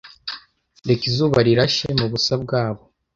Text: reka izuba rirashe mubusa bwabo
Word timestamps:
reka 0.87 1.03
izuba 1.11 1.37
rirashe 1.47 1.87
mubusa 1.99 2.33
bwabo 2.43 2.81